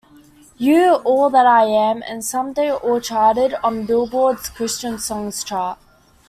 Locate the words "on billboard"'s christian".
3.63-4.97